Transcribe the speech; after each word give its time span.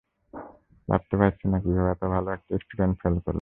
ভাবতেই 0.87 1.17
পারছি 1.21 1.45
না- 1.47 1.57
কীভাবে 1.63 1.89
এত 1.91 2.03
ভালো 2.13 2.27
একটা 2.31 2.51
স্টুডেন্ট 2.61 2.95
ফেল 3.01 3.15
করলো। 3.15 3.29